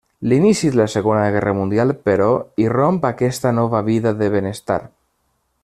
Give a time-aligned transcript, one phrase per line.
[0.29, 2.29] L'inici de la Segona Guerra Mundial però,
[2.65, 4.83] irromp aquesta nova vida de benestar.